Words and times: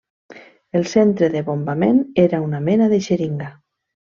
El 0.79 0.87
centre 0.93 1.29
del 1.35 1.45
bombament 1.51 2.01
era 2.27 2.41
una 2.49 2.65
mena 2.71 2.91
de 2.95 3.03
xeringa. 3.11 3.55